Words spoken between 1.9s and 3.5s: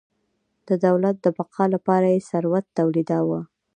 یې ثروت تولیداوه.